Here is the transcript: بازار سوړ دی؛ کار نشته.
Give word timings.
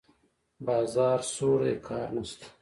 بازار 0.65 1.19
سوړ 1.33 1.57
دی؛ 1.65 1.75
کار 1.87 2.07
نشته. 2.17 2.45